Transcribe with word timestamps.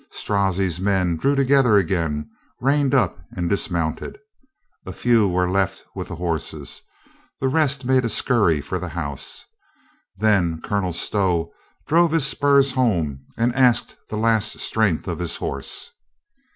Strozzi's 0.09 0.81
men 0.81 1.15
drew 1.15 1.35
together 1.35 1.77
again, 1.77 2.27
reined 2.59 2.95
up 2.95 3.19
and 3.37 3.47
dismounted. 3.47 4.17
A 4.83 4.91
few 4.91 5.27
were 5.29 5.47
left 5.47 5.83
with 5.93 6.07
the 6.07 6.15
horses. 6.15 6.81
The 7.39 7.47
rest 7.47 7.85
made 7.85 8.03
a 8.03 8.09
scurry 8.09 8.61
for 8.61 8.79
the 8.79 8.89
house. 8.89 9.45
Then 10.17 10.59
Colonel 10.61 10.93
Stow 10.93 11.53
drove 11.85 12.13
his 12.13 12.25
spurs 12.25 12.71
home 12.71 13.27
and 13.37 13.53
asked 13.53 13.95
the 14.09 14.17
last 14.17 14.59
strength 14.59 15.07
of 15.07 15.19
his 15.19 15.35
horse. 15.35 15.91